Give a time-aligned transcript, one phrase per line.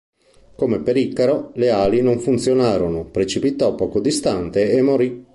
[0.55, 5.25] Come per Icaro, le ali non funzionarono, precipitò poco distante e morì.